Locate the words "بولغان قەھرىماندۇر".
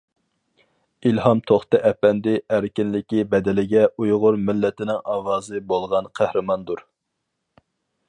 5.75-6.87